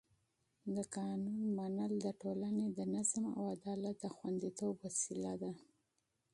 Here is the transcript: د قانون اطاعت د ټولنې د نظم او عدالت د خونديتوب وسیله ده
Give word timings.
د 0.75 0.77
قانون 0.95 1.39
اطاعت 1.65 1.91
د 2.05 2.07
ټولنې 2.21 2.67
د 2.77 2.79
نظم 2.95 3.25
او 3.37 3.43
عدالت 3.55 3.95
د 4.01 4.05
خونديتوب 4.15 4.73
وسیله 4.85 5.33
ده 5.41 5.51